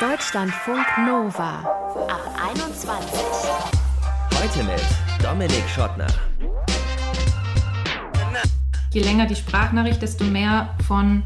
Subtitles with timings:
[0.00, 1.58] Deutschlandfunk Nova
[2.08, 2.20] ab
[2.54, 3.20] 21.
[4.40, 4.84] Heute mit
[5.20, 6.06] Dominik Schottner.
[8.92, 11.24] Je länger die Sprachnachricht, desto mehr von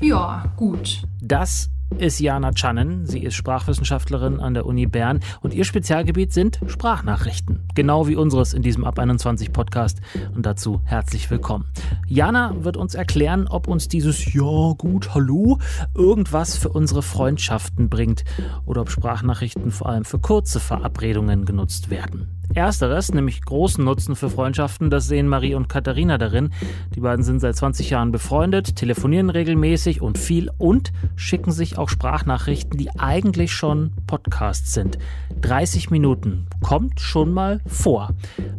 [0.00, 1.02] ja, gut.
[1.20, 1.68] Das
[1.98, 3.06] ist Jana Channen.
[3.06, 7.68] Sie ist Sprachwissenschaftlerin an der Uni Bern und ihr Spezialgebiet sind Sprachnachrichten.
[7.74, 10.00] Genau wie unseres in diesem Ab 21 Podcast.
[10.34, 11.66] Und dazu herzlich willkommen.
[12.06, 15.58] Jana wird uns erklären, ob uns dieses Ja, gut, hallo
[15.94, 18.24] irgendwas für unsere Freundschaften bringt
[18.64, 22.35] oder ob Sprachnachrichten vor allem für kurze Verabredungen genutzt werden.
[22.54, 26.50] Ersteres, nämlich großen Nutzen für Freundschaften, das sehen Marie und Katharina darin.
[26.94, 31.88] Die beiden sind seit 20 Jahren befreundet, telefonieren regelmäßig und viel und schicken sich auch
[31.88, 34.98] Sprachnachrichten, die eigentlich schon Podcasts sind.
[35.40, 38.10] 30 Minuten kommt schon mal vor.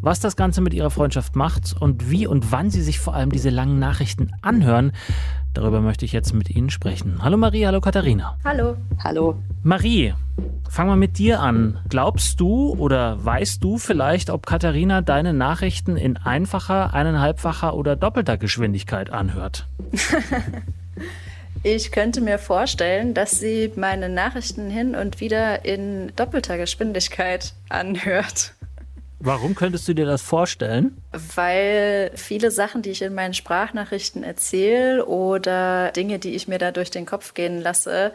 [0.02, 3.32] Was das Ganze mit ihrer Freundschaft macht und wie und wann sie sich vor allem
[3.32, 4.92] diese langen Nachrichten anhören,
[5.58, 7.20] darüber möchte ich jetzt mit Ihnen sprechen.
[7.22, 8.38] Hallo Marie, hallo Katharina.
[8.46, 8.78] Hallo.
[9.04, 9.36] Hallo.
[9.64, 10.14] Marie,
[10.70, 11.80] Fangen wir mit dir an.
[11.90, 18.38] Glaubst du oder weißt du vielleicht, ob Katharina deine Nachrichten in einfacher, eineinhalbfacher oder doppelter
[18.38, 19.68] Geschwindigkeit anhört?
[21.64, 28.54] ich könnte mir vorstellen, dass sie meine Nachrichten hin und wieder in doppelter Geschwindigkeit anhört.
[29.20, 30.98] Warum könntest du dir das vorstellen?
[31.36, 36.72] Weil viele Sachen, die ich in meinen Sprachnachrichten erzähle oder Dinge, die ich mir da
[36.72, 38.14] durch den Kopf gehen lasse,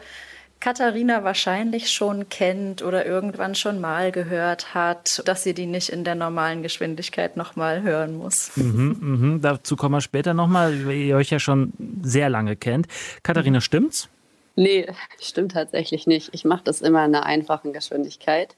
[0.63, 6.05] Katharina wahrscheinlich schon kennt oder irgendwann schon mal gehört hat, dass sie die nicht in
[6.05, 8.55] der normalen Geschwindigkeit nochmal hören muss.
[8.55, 9.41] Mhm, mhm.
[9.41, 12.87] Dazu kommen wir später nochmal, weil ihr euch ja schon sehr lange kennt.
[13.23, 14.07] Katharina, stimmt's?
[14.55, 14.87] Nee,
[15.19, 16.29] stimmt tatsächlich nicht.
[16.33, 18.55] Ich mache das immer in einer einfachen Geschwindigkeit.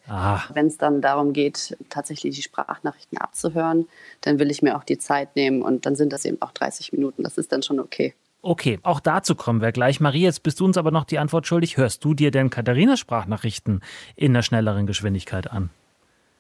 [0.53, 3.87] Wenn es dann darum geht, tatsächlich die Sprachnachrichten abzuhören,
[4.21, 6.91] dann will ich mir auch die Zeit nehmen und dann sind das eben auch 30
[6.93, 7.23] Minuten.
[7.23, 8.13] Das ist dann schon okay.
[8.41, 9.99] Okay, auch dazu kommen wir gleich.
[9.99, 11.77] Marie, jetzt bist du uns aber noch die Antwort schuldig.
[11.77, 13.81] Hörst du dir denn Katharinas Sprachnachrichten
[14.15, 15.71] in einer schnelleren Geschwindigkeit an?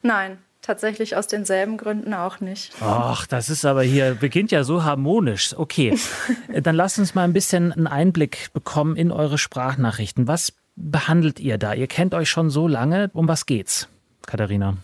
[0.03, 2.73] Nein, tatsächlich aus denselben Gründen auch nicht.
[2.81, 5.55] Ach, das ist aber hier, beginnt ja so harmonisch.
[5.57, 5.97] Okay,
[6.61, 10.27] dann lasst uns mal ein bisschen einen Einblick bekommen in eure Sprachnachrichten.
[10.27, 11.73] Was behandelt ihr da?
[11.73, 13.11] Ihr kennt euch schon so lange.
[13.13, 13.87] Um was geht's,
[14.25, 14.77] Katharina?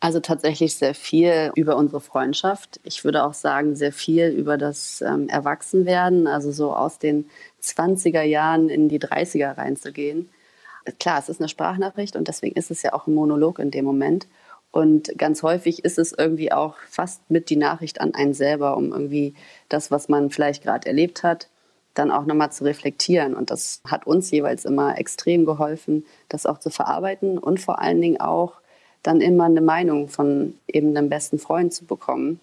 [0.00, 2.80] Also tatsächlich sehr viel über unsere Freundschaft.
[2.82, 7.30] Ich würde auch sagen, sehr viel über das ähm, Erwachsenwerden, also so aus den
[7.62, 10.28] 20er Jahren in die 30er reinzugehen.
[10.98, 13.84] Klar, es ist eine Sprachnachricht und deswegen ist es ja auch ein Monolog in dem
[13.84, 14.26] Moment.
[14.72, 18.90] Und ganz häufig ist es irgendwie auch fast mit die Nachricht an einen selber, um
[18.90, 19.34] irgendwie
[19.68, 21.48] das, was man vielleicht gerade erlebt hat,
[21.94, 23.34] dann auch nochmal zu reflektieren.
[23.34, 28.00] Und das hat uns jeweils immer extrem geholfen, das auch zu verarbeiten und vor allen
[28.00, 28.54] Dingen auch
[29.02, 32.40] dann immer eine Meinung von eben einem besten Freund zu bekommen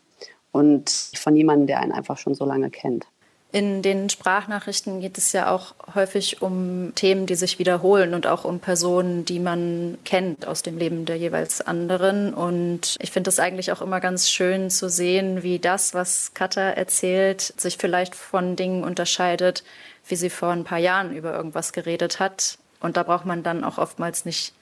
[0.52, 3.08] und von jemandem, der einen einfach schon so lange kennt.
[3.52, 8.46] In den Sprachnachrichten geht es ja auch häufig um Themen, die sich wiederholen und auch
[8.46, 12.36] um Personen, die man kennt aus dem Leben der jeweils anderen.
[12.36, 16.62] Und ich finde es eigentlich auch immer ganz schön zu sehen, wie das, was Katha
[16.62, 19.64] erzählt, sich vielleicht von Dingen unterscheidet,
[20.08, 22.60] wie sie vor ein paar Jahren über irgendwas geredet hat.
[22.80, 24.54] Und da braucht man dann auch oftmals nicht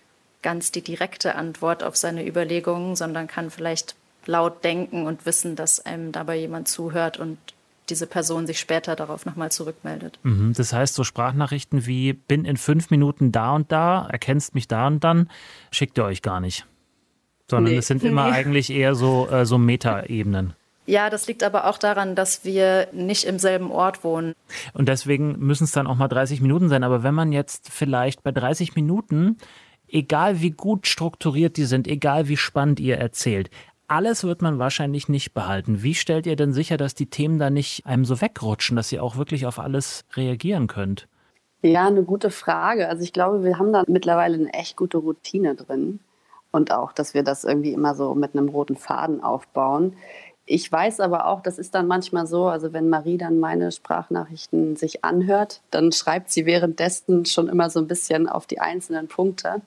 [0.42, 5.86] ganz die direkte Antwort auf seine Überlegungen, sondern kann vielleicht laut denken und wissen, dass
[5.86, 7.38] einem dabei jemand zuhört und
[7.90, 10.20] diese Person sich später darauf nochmal zurückmeldet.
[10.24, 14.68] Mhm, das heißt, so Sprachnachrichten wie bin in fünf Minuten da und da, erkennst mich
[14.68, 15.30] da und dann,
[15.72, 16.66] schickt ihr euch gar nicht.
[17.50, 18.36] Sondern es sind immer nee.
[18.36, 20.54] eigentlich eher so, äh, so Meta-Ebenen.
[20.86, 24.34] Ja, das liegt aber auch daran, dass wir nicht im selben Ort wohnen.
[24.74, 26.84] Und deswegen müssen es dann auch mal 30 Minuten sein.
[26.84, 29.38] Aber wenn man jetzt vielleicht bei 30 Minuten
[29.88, 33.50] egal wie gut strukturiert die sind, egal wie spannend ihr erzählt,
[33.88, 35.82] alles wird man wahrscheinlich nicht behalten.
[35.82, 39.04] Wie stellt ihr denn sicher, dass die Themen da nicht einem so wegrutschen, dass ihr
[39.04, 41.08] auch wirklich auf alles reagieren könnt?
[41.62, 42.88] Ja, eine gute Frage.
[42.88, 46.00] Also ich glaube, wir haben da mittlerweile eine echt gute Routine drin.
[46.52, 49.96] Und auch, dass wir das irgendwie immer so mit einem roten Faden aufbauen.
[50.46, 54.78] Ich weiß aber auch, das ist dann manchmal so, also wenn Marie dann meine Sprachnachrichten
[54.78, 59.62] sich anhört, dann schreibt sie währenddessen schon immer so ein bisschen auf die einzelnen Punkte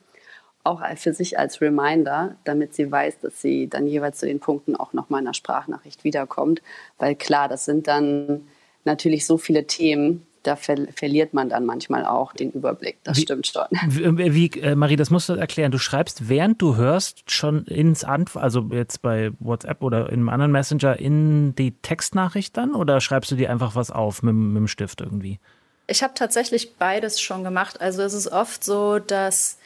[0.65, 4.77] auch für sich als Reminder, damit sie weiß, dass sie dann jeweils zu den Punkten
[4.77, 6.63] auch noch mal in der Sprachnachricht wiederkommt.
[6.99, 8.47] Weil klar, das sind dann
[8.85, 12.99] natürlich so viele Themen, da ver verliert man dann manchmal auch den Überblick.
[13.05, 13.67] Das wie, stimmt schon.
[13.89, 15.71] Wie, wie äh, Marie, das musst du erklären.
[15.71, 20.29] Du schreibst, während du hörst, schon ins Ant also jetzt bei WhatsApp oder in einem
[20.29, 24.57] anderen Messenger, in die Textnachricht dann oder schreibst du dir einfach was auf mit, mit
[24.57, 25.39] dem Stift irgendwie?
[25.87, 27.81] Ich habe tatsächlich beides schon gemacht.
[27.81, 29.59] Also es ist oft so, dass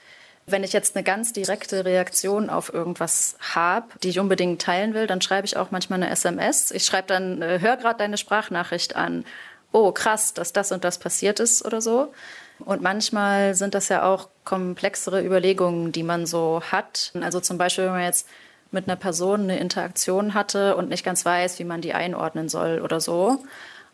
[0.47, 5.07] wenn ich jetzt eine ganz direkte Reaktion auf irgendwas habe, die ich unbedingt teilen will,
[5.07, 6.71] dann schreibe ich auch manchmal eine SMS.
[6.71, 9.25] Ich schreibe dann, äh, hör gerade deine Sprachnachricht an.
[9.73, 12.13] Oh, krass, dass das und das passiert ist oder so.
[12.61, 17.13] Und manchmal sind das ja auch komplexere Überlegungen, die man so hat.
[17.21, 18.29] Also zum Beispiel, wenn man jetzt
[18.71, 22.81] mit einer Person eine Interaktion hatte und nicht ganz weiß, wie man die einordnen soll
[22.81, 23.39] oder so.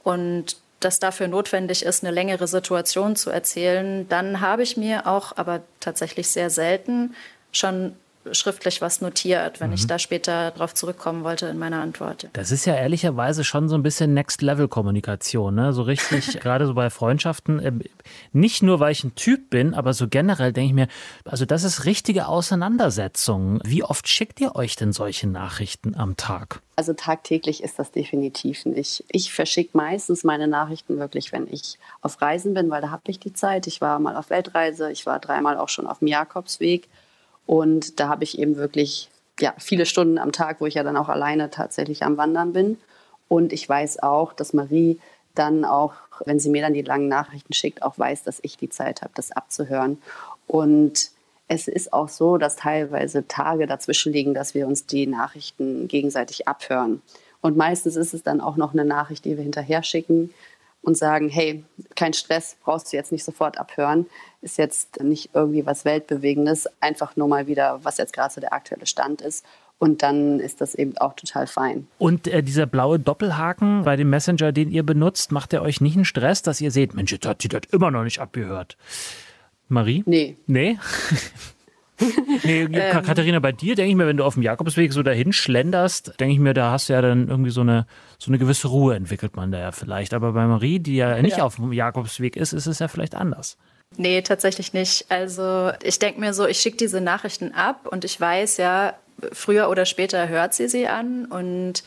[0.02, 5.36] Und das dafür notwendig ist, eine längere Situation zu erzählen, dann habe ich mir auch,
[5.36, 7.14] aber tatsächlich sehr selten,
[7.52, 7.94] schon
[8.32, 9.74] schriftlich was notiert, wenn mhm.
[9.74, 12.28] ich da später darauf zurückkommen wollte in meiner Antwort.
[12.34, 15.72] Das ist ja ehrlicherweise schon so ein bisschen Next-Level-Kommunikation, ne?
[15.72, 17.64] So richtig, gerade so bei Freundschaften.
[17.64, 17.82] Ähm,
[18.32, 20.88] nicht nur, weil ich ein Typ bin, aber so generell denke ich mir,
[21.24, 23.60] also das ist richtige Auseinandersetzung.
[23.64, 26.60] Wie oft schickt ihr euch denn solche Nachrichten am Tag?
[26.76, 29.04] Also tagtäglich ist das definitiv nicht.
[29.10, 33.18] Ich verschicke meistens meine Nachrichten wirklich, wenn ich auf Reisen bin, weil da habe ich
[33.18, 33.66] die Zeit.
[33.66, 36.88] Ich war mal auf Weltreise, ich war dreimal auch schon auf dem Jakobsweg.
[37.46, 39.10] Und da habe ich eben wirklich
[39.40, 42.78] ja, viele Stunden am Tag, wo ich ja dann auch alleine tatsächlich am Wandern bin.
[43.28, 44.98] Und ich weiß auch, dass Marie
[45.34, 45.94] dann auch,
[46.24, 49.12] wenn sie mir dann die langen Nachrichten schickt, auch weiß, dass ich die Zeit habe,
[49.14, 49.98] das abzuhören.
[50.46, 51.10] Und
[51.48, 56.46] es ist auch so, dass teilweise Tage dazwischen liegen, dass wir uns die Nachrichten gegenseitig
[56.46, 57.02] abhören.
[57.40, 60.34] Und meistens ist es dann auch noch eine Nachricht, die wir hinterher schicken,
[60.82, 64.06] und sagen, hey, kein Stress, brauchst du jetzt nicht sofort abhören,
[64.40, 68.52] ist jetzt nicht irgendwie was Weltbewegendes, einfach nur mal wieder, was jetzt gerade so der
[68.52, 69.44] aktuelle Stand ist.
[69.78, 71.86] Und dann ist das eben auch total fein.
[71.98, 75.96] Und äh, dieser blaue Doppelhaken bei dem Messenger, den ihr benutzt, macht er euch nicht
[75.96, 78.76] einen Stress, dass ihr seht, Mensch, jetzt hat die das immer noch nicht abgehört?
[79.68, 80.02] Marie?
[80.04, 80.36] Nee.
[80.46, 80.78] Nee?
[82.44, 85.32] nee, ähm, Katharina, bei dir denke ich mir, wenn du auf dem Jakobsweg so dahin
[85.32, 87.86] schlenderst, denke ich mir, da hast du ja dann irgendwie so eine,
[88.18, 90.14] so eine gewisse Ruhe entwickelt man da ja vielleicht.
[90.14, 91.44] Aber bei Marie, die ja nicht ja.
[91.44, 93.56] auf dem Jakobsweg ist, ist es ja vielleicht anders.
[93.96, 95.06] Nee, tatsächlich nicht.
[95.08, 98.94] Also ich denke mir so, ich schicke diese Nachrichten ab und ich weiß ja,
[99.32, 101.26] früher oder später hört sie sie an.
[101.26, 101.82] Und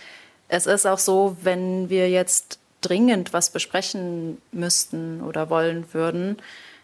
[0.49, 6.37] es ist auch so, wenn wir jetzt dringend was besprechen müssten oder wollen würden,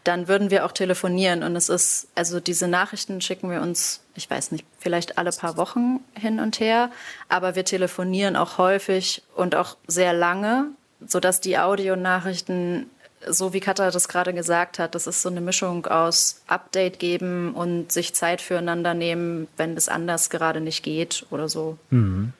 [0.04, 1.42] dann würden wir auch telefonieren.
[1.42, 5.56] Und es ist, also diese Nachrichten schicken wir uns, ich weiß nicht, vielleicht alle paar
[5.56, 6.90] Wochen hin und her.
[7.28, 10.66] Aber wir telefonieren auch häufig und auch sehr lange,
[11.06, 12.90] sodass die Audionachrichten,
[13.28, 17.52] so wie Katha das gerade gesagt hat, das ist so eine Mischung aus Update geben
[17.54, 21.76] und sich Zeit füreinander nehmen, wenn es anders gerade nicht geht oder so.
[21.90, 22.32] Mhm.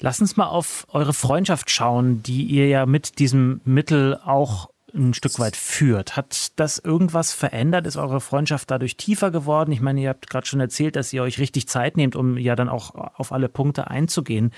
[0.00, 5.14] Lass uns mal auf eure Freundschaft schauen, die ihr ja mit diesem Mittel auch ein
[5.14, 6.16] Stück weit führt.
[6.16, 7.86] Hat das irgendwas verändert?
[7.86, 9.72] Ist eure Freundschaft dadurch tiefer geworden?
[9.72, 12.56] Ich meine, ihr habt gerade schon erzählt, dass ihr euch richtig Zeit nehmt, um ja
[12.56, 14.52] dann auch auf alle Punkte einzugehen.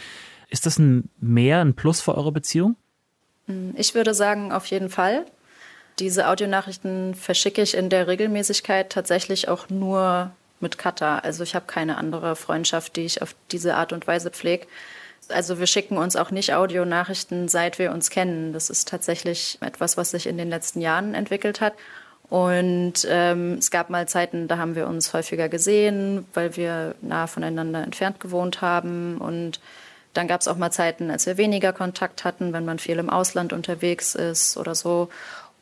[0.49, 2.77] Ist das ein Mehr, ein Plus für eure Beziehung?
[3.75, 5.27] Ich würde sagen, auf jeden Fall.
[5.99, 11.19] Diese Audionachrichten verschicke ich in der Regelmäßigkeit tatsächlich auch nur mit Kata.
[11.19, 14.67] Also ich habe keine andere Freundschaft, die ich auf diese Art und Weise pflege.
[15.29, 18.53] Also wir schicken uns auch nicht Audionachrichten, seit wir uns kennen.
[18.53, 21.75] Das ist tatsächlich etwas, was sich in den letzten Jahren entwickelt hat.
[22.31, 27.27] Und ähm, es gab mal Zeiten, da haben wir uns häufiger gesehen, weil wir nah
[27.27, 29.19] voneinander entfernt gewohnt haben.
[29.19, 29.61] Und
[30.15, 33.11] dann gab es auch mal Zeiten, als wir weniger Kontakt hatten, wenn man viel im
[33.11, 35.11] Ausland unterwegs ist oder so.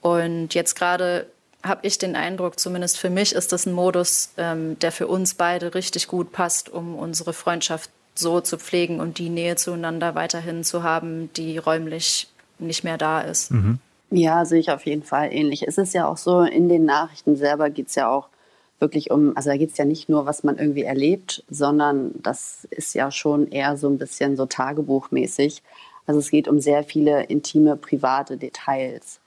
[0.00, 1.26] Und jetzt gerade
[1.64, 5.34] habe ich den Eindruck, zumindest für mich ist das ein Modus, ähm, der für uns
[5.34, 10.64] beide richtig gut passt, um unsere Freundschaft so zu pflegen und die Nähe zueinander weiterhin
[10.64, 12.28] zu haben, die räumlich
[12.58, 13.50] nicht mehr da ist.
[13.50, 13.78] Mhm.
[14.10, 15.66] Ja, sehe ich auf jeden Fall ähnlich.
[15.66, 18.28] Es ist ja auch so, in den Nachrichten selber geht es ja auch
[18.78, 22.66] wirklich um, also da geht es ja nicht nur, was man irgendwie erlebt, sondern das
[22.70, 25.62] ist ja schon eher so ein bisschen so tagebuchmäßig.
[26.06, 29.20] Also es geht um sehr viele intime, private Details.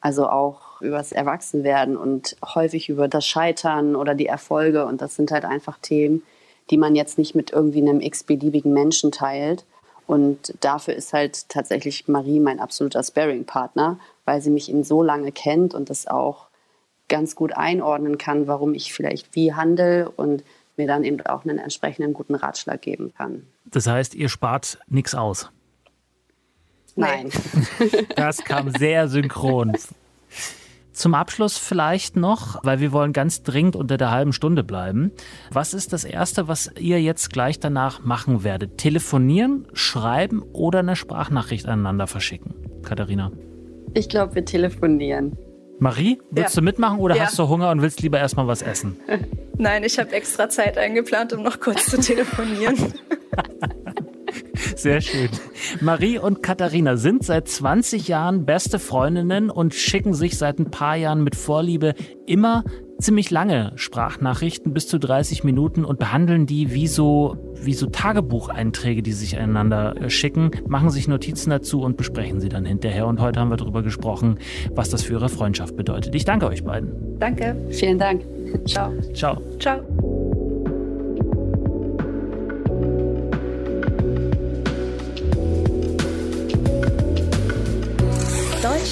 [0.00, 4.86] Also auch über das Erwachsenwerden und häufig über das Scheitern oder die Erfolge.
[4.86, 6.22] Und das sind halt einfach Themen,
[6.70, 9.64] die man jetzt nicht mit irgendwie einem x-beliebigen Menschen teilt.
[10.06, 15.32] Und dafür ist halt tatsächlich Marie mein absoluter Sparing-Partner, weil sie mich eben so lange
[15.32, 16.48] kennt und das auch
[17.08, 20.44] ganz gut einordnen kann, warum ich vielleicht wie handle und
[20.76, 23.46] mir dann eben auch einen entsprechenden guten Ratschlag geben kann.
[23.66, 25.50] Das heißt, ihr spart nichts aus?
[26.96, 27.30] Nein.
[28.16, 29.76] Das kam sehr synchron.
[30.92, 35.10] Zum Abschluss vielleicht noch, weil wir wollen ganz dringend unter der halben Stunde bleiben.
[35.50, 38.76] Was ist das Erste, was ihr jetzt gleich danach machen werdet?
[38.78, 42.54] Telefonieren, schreiben oder eine Sprachnachricht aneinander verschicken?
[42.82, 43.32] Katharina?
[43.94, 45.36] Ich glaube, wir telefonieren.
[45.78, 46.60] Marie, willst ja.
[46.60, 47.24] du mitmachen oder ja.
[47.24, 48.96] hast du Hunger und willst lieber erstmal was essen?
[49.58, 52.76] Nein, ich habe extra Zeit eingeplant, um noch kurz zu telefonieren.
[54.76, 55.28] Sehr schön.
[55.80, 60.96] Marie und Katharina sind seit 20 Jahren beste Freundinnen und schicken sich seit ein paar
[60.96, 61.94] Jahren mit Vorliebe
[62.26, 62.64] immer
[63.02, 69.02] ziemlich lange Sprachnachrichten, bis zu 30 Minuten und behandeln die wie so, wie so Tagebucheinträge,
[69.02, 73.06] die sich einander äh, schicken, machen sich Notizen dazu und besprechen sie dann hinterher.
[73.06, 74.38] Und heute haben wir darüber gesprochen,
[74.70, 76.14] was das für ihre Freundschaft bedeutet.
[76.14, 77.18] Ich danke euch beiden.
[77.18, 77.56] Danke.
[77.70, 78.22] Vielen Dank.
[78.66, 78.92] Ciao.
[79.12, 79.42] Ciao.
[79.58, 79.80] Ciao.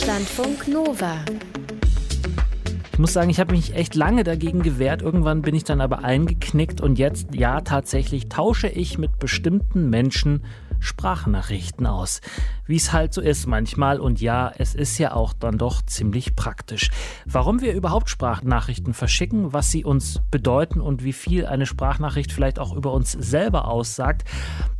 [0.00, 1.18] Deutschlandfunk Nova.
[2.90, 5.02] Ich muss sagen, ich habe mich echt lange dagegen gewehrt.
[5.02, 10.42] Irgendwann bin ich dann aber eingeknickt und jetzt, ja, tatsächlich tausche ich mit bestimmten Menschen
[10.78, 12.22] Sprachnachrichten aus.
[12.70, 13.98] Wie es halt so ist manchmal.
[13.98, 16.88] Und ja, es ist ja auch dann doch ziemlich praktisch.
[17.26, 22.60] Warum wir überhaupt Sprachnachrichten verschicken, was sie uns bedeuten und wie viel eine Sprachnachricht vielleicht
[22.60, 24.22] auch über uns selber aussagt,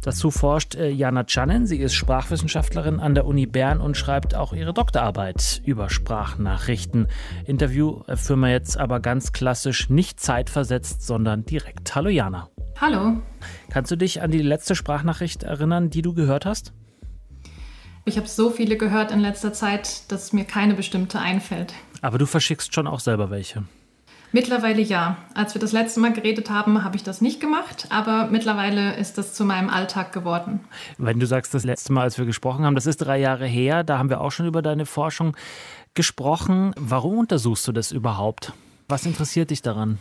[0.03, 1.67] dazu forscht äh, Jana Channen.
[1.67, 7.09] Sie ist Sprachwissenschaftlerin an der Uni Bern und schreibt auch ihre Doktorarbeit über Sprachnachrichten.
[7.45, 11.93] Interview äh, führen wir jetzt aber ganz klassisch nicht zeitversetzt, sondern direkt.
[11.97, 12.51] Hallo Jana.
[12.81, 13.21] Hallo.
[13.69, 16.73] Kannst du dich an die letzte Sprachnachricht erinnern, die du gehört hast?
[18.11, 21.75] Ich habe so viele gehört in letzter Zeit, dass mir keine bestimmte einfällt.
[22.03, 23.63] Aber du verschickst schon auch selber welche.
[24.33, 25.17] Mittlerweile ja.
[25.33, 29.17] Als wir das letzte Mal geredet haben, habe ich das nicht gemacht, aber mittlerweile ist
[29.17, 30.59] das zu meinem Alltag geworden.
[30.99, 33.85] Wenn du sagst, das letzte Mal, als wir gesprochen haben, das ist drei Jahre her,
[33.85, 35.37] da haben wir auch schon über deine Forschung
[35.95, 36.73] gesprochen.
[36.77, 38.53] Warum untersuchst du das überhaupt?
[38.89, 39.99] Was interessiert dich daran?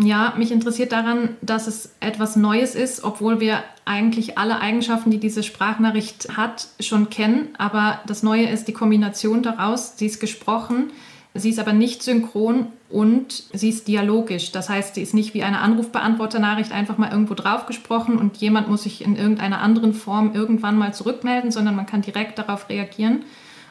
[0.00, 5.18] Ja, mich interessiert daran, dass es etwas Neues ist, obwohl wir eigentlich alle Eigenschaften, die
[5.18, 7.48] diese Sprachnachricht hat, schon kennen.
[7.58, 9.98] Aber das Neue ist die Kombination daraus.
[9.98, 10.92] Sie ist gesprochen,
[11.34, 14.52] sie ist aber nicht synchron und sie ist dialogisch.
[14.52, 18.68] Das heißt, sie ist nicht wie eine Anrufbeantworternachricht einfach mal irgendwo drauf gesprochen und jemand
[18.68, 23.24] muss sich in irgendeiner anderen Form irgendwann mal zurückmelden, sondern man kann direkt darauf reagieren.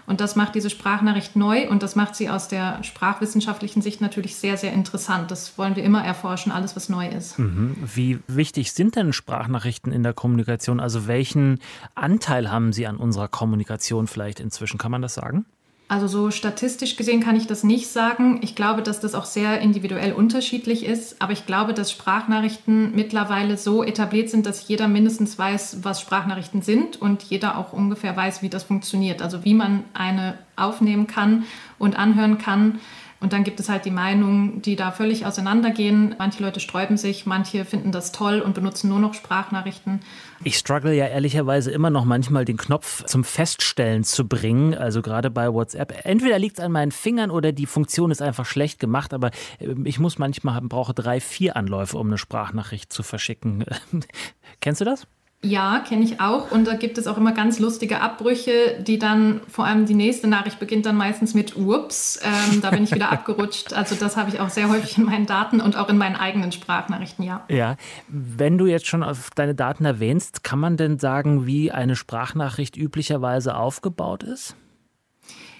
[0.07, 4.37] Und das macht diese Sprachnachricht neu und das macht sie aus der sprachwissenschaftlichen Sicht natürlich
[4.37, 5.29] sehr, sehr interessant.
[5.29, 7.37] Das wollen wir immer erforschen, alles, was neu ist.
[7.37, 7.75] Mhm.
[7.93, 10.79] Wie wichtig sind denn Sprachnachrichten in der Kommunikation?
[10.79, 11.59] Also welchen
[11.93, 14.77] Anteil haben sie an unserer Kommunikation vielleicht inzwischen?
[14.77, 15.45] Kann man das sagen?
[15.89, 18.39] Also so statistisch gesehen kann ich das nicht sagen.
[18.43, 21.21] Ich glaube, dass das auch sehr individuell unterschiedlich ist.
[21.21, 26.61] Aber ich glaube, dass Sprachnachrichten mittlerweile so etabliert sind, dass jeder mindestens weiß, was Sprachnachrichten
[26.61, 29.21] sind und jeder auch ungefähr weiß, wie das funktioniert.
[29.21, 31.45] Also wie man eine aufnehmen kann
[31.79, 32.79] und anhören kann.
[33.19, 36.15] Und dann gibt es halt die Meinungen, die da völlig auseinandergehen.
[36.19, 40.01] Manche Leute sträuben sich, manche finden das toll und benutzen nur noch Sprachnachrichten.
[40.43, 45.31] Ich struggle ja ehrlicherweise immer noch manchmal den Knopf zum Feststellen zu bringen, also gerade
[45.31, 46.05] bei WhatsApp.
[46.05, 49.87] Entweder liegt es an meinen Fingern oder die Funktion ist einfach schlecht gemacht, aber ähm,
[49.87, 53.65] ich muss manchmal brauche drei, vier Anläufe, um eine Sprachnachricht zu verschicken.
[54.61, 55.07] Kennst du das?
[55.43, 56.51] Ja, kenne ich auch.
[56.51, 60.27] Und da gibt es auch immer ganz lustige Abbrüche, die dann, vor allem die nächste
[60.27, 63.71] Nachricht beginnt dann meistens mit Ups, ähm, da bin ich wieder abgerutscht.
[63.73, 66.51] Also das habe ich auch sehr häufig in meinen Daten und auch in meinen eigenen
[66.51, 67.45] Sprachnachrichten, ja.
[67.49, 67.75] Ja,
[68.07, 72.75] wenn du jetzt schon auf deine Daten erwähnst, kann man denn sagen, wie eine Sprachnachricht
[72.75, 74.55] üblicherweise aufgebaut ist?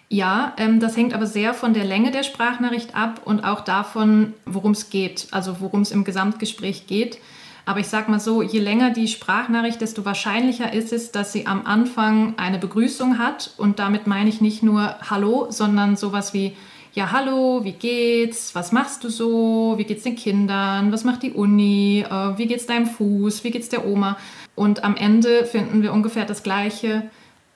[0.10, 4.34] Ja, ähm, das hängt aber sehr von der Länge der Sprachnachricht ab und auch davon,
[4.46, 7.19] worum es geht, also worum es im Gesamtgespräch geht.
[7.67, 11.47] Aber ich sage mal so, je länger die Sprachnachricht, desto wahrscheinlicher ist es, dass sie
[11.47, 13.51] am Anfang eine Begrüßung hat.
[13.57, 16.55] Und damit meine ich nicht nur Hallo, sondern sowas wie,
[16.93, 18.55] ja, hallo, wie geht's?
[18.55, 19.74] Was machst du so?
[19.75, 20.93] Wie geht's den Kindern?
[20.93, 22.05] Was macht die Uni?
[22.09, 23.43] Äh, wie geht's deinem Fuß?
[23.43, 24.15] Wie geht's der Oma?
[24.55, 27.03] Und am Ende finden wir ungefähr das Gleiche,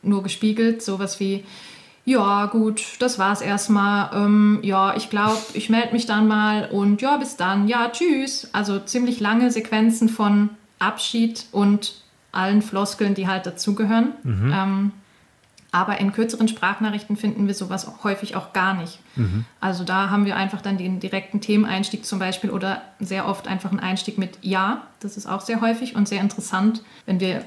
[0.01, 1.45] nur gespiegelt, sowas wie,
[2.03, 4.09] ja, gut, das war's erstmal.
[4.13, 7.67] Ähm, ja, ich glaube, ich melde mich dann mal und ja, bis dann.
[7.67, 8.49] Ja, tschüss.
[8.53, 14.13] Also ziemlich lange Sequenzen von Abschied und allen Floskeln, die halt dazugehören.
[14.23, 14.53] Mhm.
[14.53, 14.91] Ähm,
[15.71, 18.99] aber in kürzeren Sprachnachrichten finden wir sowas häufig auch gar nicht.
[19.15, 19.45] Mhm.
[19.61, 23.69] Also da haben wir einfach dann den direkten Themeneinstieg zum Beispiel oder sehr oft einfach
[23.69, 24.87] einen Einstieg mit Ja.
[24.99, 27.45] Das ist auch sehr häufig und sehr interessant, wenn wir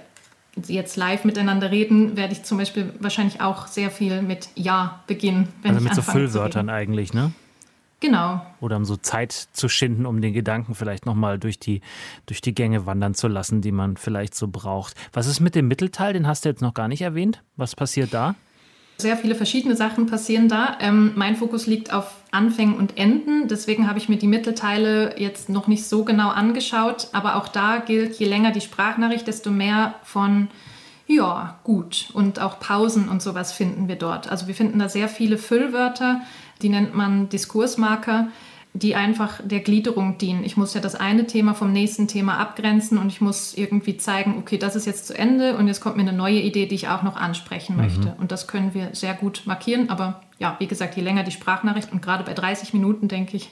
[0.66, 5.48] jetzt live miteinander reden, werde ich zum Beispiel wahrscheinlich auch sehr viel mit Ja beginnen.
[5.62, 7.32] Wenn also mit so Füllwörtern eigentlich, ne?
[8.00, 8.44] Genau.
[8.60, 11.80] Oder um so Zeit zu schinden, um den Gedanken vielleicht nochmal durch die,
[12.26, 14.94] durch die Gänge wandern zu lassen, die man vielleicht so braucht.
[15.14, 16.12] Was ist mit dem Mittelteil?
[16.12, 17.42] Den hast du jetzt noch gar nicht erwähnt.
[17.56, 18.34] Was passiert da?
[18.96, 20.78] Sehr viele verschiedene Sachen passieren da.
[20.80, 23.48] Ähm, mein Fokus liegt auf Anfängen und Enden.
[23.48, 27.08] Deswegen habe ich mir die Mittelteile jetzt noch nicht so genau angeschaut.
[27.12, 30.48] Aber auch da gilt, je länger die Sprachnachricht, desto mehr von
[31.06, 32.08] ja, gut.
[32.14, 34.30] Und auch Pausen und sowas finden wir dort.
[34.30, 36.22] Also wir finden da sehr viele Füllwörter,
[36.62, 38.28] die nennt man Diskursmarker
[38.76, 40.42] die einfach der Gliederung dienen.
[40.42, 44.36] Ich muss ja das eine Thema vom nächsten Thema abgrenzen und ich muss irgendwie zeigen,
[44.36, 46.88] okay, das ist jetzt zu Ende und jetzt kommt mir eine neue Idee, die ich
[46.88, 47.82] auch noch ansprechen mhm.
[47.82, 48.16] möchte.
[48.18, 51.92] Und das können wir sehr gut markieren, aber ja, wie gesagt, je länger die Sprachnachricht
[51.92, 53.50] und gerade bei 30 Minuten, denke ich,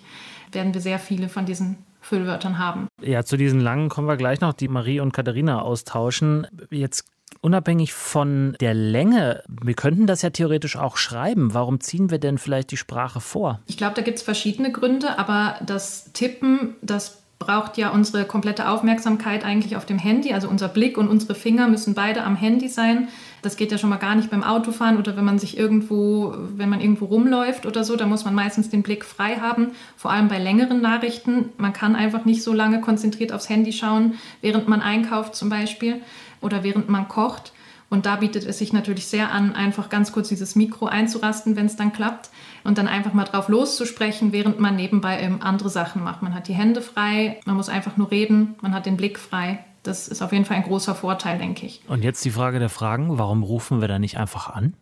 [0.50, 2.88] werden wir sehr viele von diesen Füllwörtern haben.
[3.00, 6.48] Ja, zu diesen langen kommen wir gleich noch, die Marie und Katharina austauschen.
[6.70, 11.54] Jetzt unabhängig von der Länge, wir könnten das ja theoretisch auch schreiben.
[11.54, 13.60] Warum ziehen wir denn vielleicht die Sprache vor?
[13.66, 18.68] Ich glaube, da gibt es verschiedene Gründe, aber das Tippen, das braucht ja unsere komplette
[18.68, 20.32] Aufmerksamkeit eigentlich auf dem Handy.
[20.32, 23.08] Also unser Blick und unsere Finger müssen beide am Handy sein.
[23.42, 26.68] Das geht ja schon mal gar nicht beim Autofahren oder wenn man sich irgendwo, wenn
[26.68, 29.72] man irgendwo rumläuft oder so, da muss man meistens den Blick frei haben.
[29.96, 31.48] Vor allem bei längeren Nachrichten.
[31.58, 36.00] Man kann einfach nicht so lange konzentriert aufs Handy schauen, während man einkauft zum Beispiel
[36.42, 37.52] oder während man kocht.
[37.90, 41.66] Und da bietet es sich natürlich sehr an, einfach ganz kurz dieses Mikro einzurasten, wenn
[41.66, 42.30] es dann klappt.
[42.64, 46.22] Und dann einfach mal drauf loszusprechen, während man nebenbei eben andere Sachen macht.
[46.22, 49.62] Man hat die Hände frei, man muss einfach nur reden, man hat den Blick frei.
[49.82, 51.82] Das ist auf jeden Fall ein großer Vorteil, denke ich.
[51.86, 54.74] Und jetzt die Frage der Fragen, warum rufen wir da nicht einfach an?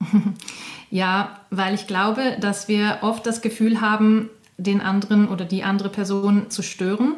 [0.90, 4.28] ja, weil ich glaube, dass wir oft das Gefühl haben,
[4.58, 7.14] den anderen oder die andere Person zu stören.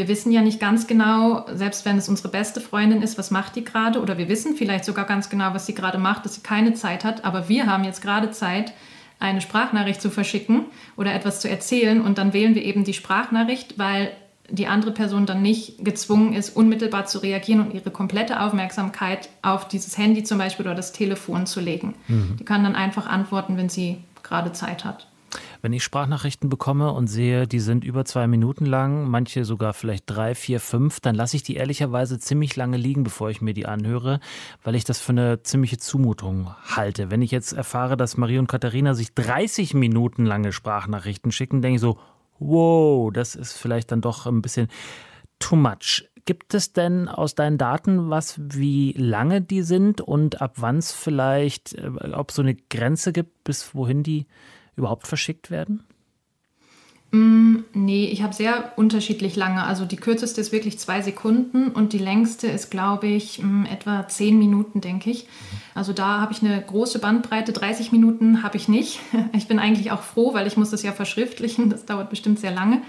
[0.00, 3.54] Wir wissen ja nicht ganz genau, selbst wenn es unsere beste Freundin ist, was macht
[3.54, 4.00] die gerade?
[4.00, 7.04] Oder wir wissen vielleicht sogar ganz genau, was sie gerade macht, dass sie keine Zeit
[7.04, 7.26] hat.
[7.26, 8.72] Aber wir haben jetzt gerade Zeit,
[9.18, 10.64] eine Sprachnachricht zu verschicken
[10.96, 12.00] oder etwas zu erzählen.
[12.00, 14.10] Und dann wählen wir eben die Sprachnachricht, weil
[14.48, 19.68] die andere Person dann nicht gezwungen ist, unmittelbar zu reagieren und ihre komplette Aufmerksamkeit auf
[19.68, 21.94] dieses Handy zum Beispiel oder das Telefon zu legen.
[22.08, 22.38] Mhm.
[22.40, 25.09] Die kann dann einfach antworten, wenn sie gerade Zeit hat.
[25.62, 30.04] Wenn ich Sprachnachrichten bekomme und sehe, die sind über zwei Minuten lang, manche sogar vielleicht
[30.06, 33.66] drei, vier, fünf, dann lasse ich die ehrlicherweise ziemlich lange liegen, bevor ich mir die
[33.66, 34.20] anhöre,
[34.62, 37.10] weil ich das für eine ziemliche Zumutung halte.
[37.10, 41.74] Wenn ich jetzt erfahre, dass Marie und Katharina sich 30 Minuten lange Sprachnachrichten schicken, denke
[41.76, 41.98] ich so,
[42.38, 44.68] wow, das ist vielleicht dann doch ein bisschen
[45.38, 46.08] too much.
[46.24, 50.92] Gibt es denn aus deinen Daten was, wie lange die sind und ab wann es
[50.92, 54.26] vielleicht, äh, ob es so eine Grenze gibt, bis wohin die
[54.80, 55.84] überhaupt verschickt werden?
[57.12, 59.64] Mm, nee, ich habe sehr unterschiedlich lange.
[59.64, 64.06] Also die kürzeste ist wirklich zwei Sekunden und die längste ist, glaube ich, mm, etwa
[64.06, 65.26] zehn Minuten, denke ich.
[65.74, 67.52] Also da habe ich eine große Bandbreite.
[67.52, 69.00] 30 Minuten habe ich nicht.
[69.32, 71.70] Ich bin eigentlich auch froh, weil ich muss das ja verschriftlichen.
[71.70, 72.82] Das dauert bestimmt sehr lange.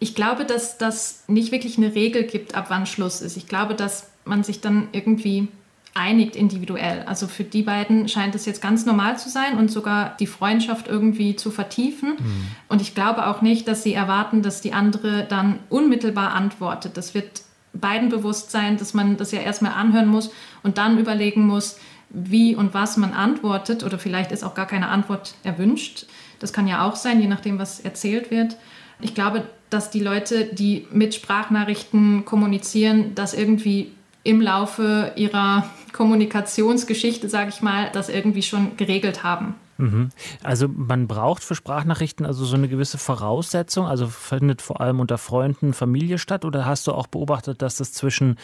[0.00, 3.36] Ich glaube, dass das nicht wirklich eine Regel gibt, ab wann Schluss ist.
[3.36, 5.48] Ich glaube, dass man sich dann irgendwie
[5.94, 7.02] einigt individuell.
[7.06, 10.88] Also für die beiden scheint es jetzt ganz normal zu sein und sogar die Freundschaft
[10.88, 12.10] irgendwie zu vertiefen.
[12.10, 12.46] Mhm.
[12.68, 16.96] Und ich glaube auch nicht, dass sie erwarten, dass die andere dann unmittelbar antwortet.
[16.96, 20.30] Das wird beiden bewusst sein, dass man das ja erstmal anhören muss
[20.62, 21.78] und dann überlegen muss,
[22.10, 23.84] wie und was man antwortet.
[23.84, 26.06] Oder vielleicht ist auch gar keine Antwort erwünscht.
[26.38, 28.56] Das kann ja auch sein, je nachdem, was erzählt wird.
[29.00, 33.92] Ich glaube, dass die Leute, die mit Sprachnachrichten kommunizieren, das irgendwie
[34.28, 35.64] im Laufe ihrer
[35.94, 39.54] Kommunikationsgeschichte, sage ich mal, das irgendwie schon geregelt haben.
[39.78, 40.10] Mhm.
[40.42, 45.16] Also man braucht für Sprachnachrichten also so eine gewisse Voraussetzung, also findet vor allem unter
[45.16, 48.36] Freunden, Familie statt oder hast du auch beobachtet, dass das zwischen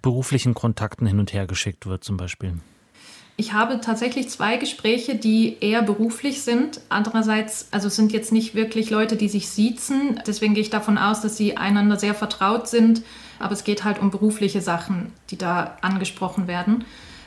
[0.00, 2.54] beruflichen Kontakten hin und her geschickt wird zum Beispiel?
[3.36, 6.80] Ich habe tatsächlich zwei Gespräche, die eher beruflich sind.
[6.88, 10.20] Andererseits, also es sind jetzt nicht wirklich Leute, die sich siezen.
[10.24, 13.02] Deswegen gehe ich davon aus, dass sie einander sehr vertraut sind.
[13.42, 16.84] Aber es geht halt um berufliche Sachen, die da angesprochen werden.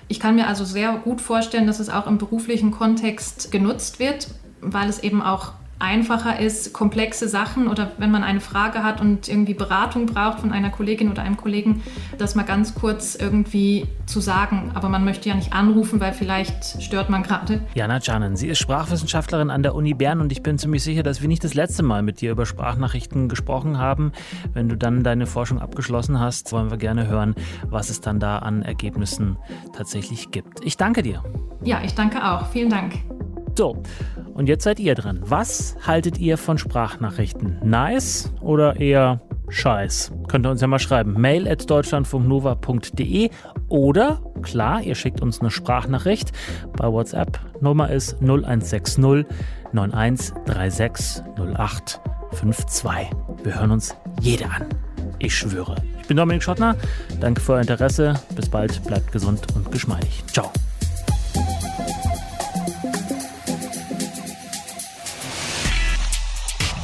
[0.07, 4.27] Ich kann mir also sehr gut vorstellen, dass es auch im beruflichen Kontext genutzt wird,
[4.61, 9.27] weil es eben auch einfacher ist, komplexe Sachen oder wenn man eine Frage hat und
[9.27, 11.83] irgendwie Beratung braucht von einer Kollegin oder einem Kollegen,
[12.17, 14.71] das mal ganz kurz irgendwie zu sagen.
[14.73, 17.61] Aber man möchte ja nicht anrufen, weil vielleicht stört man gerade.
[17.73, 21.21] Jana Canen, sie ist Sprachwissenschaftlerin an der Uni Bern und ich bin ziemlich sicher, dass
[21.21, 24.13] wir nicht das letzte Mal mit dir über Sprachnachrichten gesprochen haben.
[24.53, 27.35] Wenn du dann deine Forschung abgeschlossen hast, wollen wir gerne hören,
[27.67, 29.37] was es dann da an Ergebnissen
[29.75, 30.63] tatsächlich gibt.
[30.63, 31.23] Ich danke dir.
[31.63, 32.47] Ja, ich danke auch.
[32.47, 32.93] Vielen Dank.
[33.57, 33.81] So,
[34.33, 35.21] und jetzt seid ihr dran.
[35.23, 37.57] Was haltet ihr von Sprachnachrichten?
[37.63, 40.11] Nice oder eher Scheiß?
[40.27, 41.13] Könnt ihr uns ja mal schreiben.
[41.13, 43.29] Mail at deutschlandfunknova.de
[43.69, 46.33] oder, klar, ihr schickt uns eine Sprachnachricht
[46.75, 47.39] bei WhatsApp.
[47.61, 49.25] Nummer ist 0160
[49.71, 52.89] 9136 0852.
[53.43, 54.65] Wir hören uns jede an.
[55.19, 55.75] Ich schwöre.
[56.01, 56.75] Ich bin Dominik Schottner.
[57.21, 58.15] Danke für euer Interesse.
[58.35, 58.83] Bis bald.
[58.83, 60.23] Bleibt gesund und geschmeidig.
[60.27, 60.51] Ciao.